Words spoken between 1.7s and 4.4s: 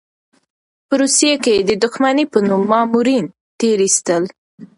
دښمنۍ په نوم مامورین تېر ایستل.